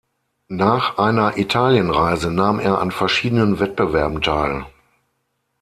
Nach 0.47 0.97
einer 0.97 1.37
Italienreise 1.37 2.31
nahm 2.31 2.59
er 2.59 2.79
an 2.79 2.89
verschiedenen 2.89 3.59
Wettbewerben 3.59 4.19
teil. 4.23 4.65